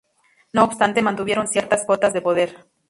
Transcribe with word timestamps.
No 0.51 0.63
obstante, 0.63 1.03
mantuvieron 1.03 1.47
ciertas 1.47 1.85
cotas 1.85 2.11
de 2.11 2.21
poder. 2.23 2.65